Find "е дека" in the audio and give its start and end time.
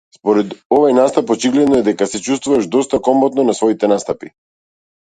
1.83-2.09